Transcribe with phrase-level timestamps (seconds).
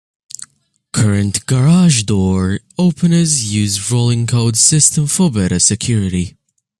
[0.93, 6.35] Current garage door openers use rolling code systems for better security.